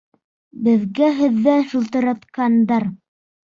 [0.67, 2.91] Беҙгә һеҙҙән шылтыратҡандар.